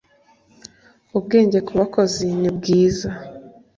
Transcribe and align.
ubwenge 1.17 1.59
ku 1.67 1.71
bakozi 1.79 2.25
nibwiza 2.39 3.09